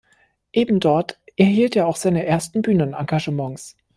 Ebendort 0.51 1.19
erhielt 1.35 1.75
er 1.75 1.85
auch 1.85 1.95
seine 1.95 2.25
ersten 2.25 2.63
Bühnenengagements. 2.63 3.75